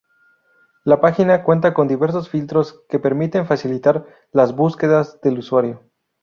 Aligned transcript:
La 0.83 0.99
página 0.99 1.43
cuenta 1.43 1.75
con 1.75 1.87
diversos 1.87 2.27
filtros 2.27 2.81
que 2.89 2.97
permiten 2.97 3.45
facilitar 3.45 4.03
las 4.31 4.55
búsquedas 4.55 5.21
del 5.21 5.37
usuario. 5.37 5.83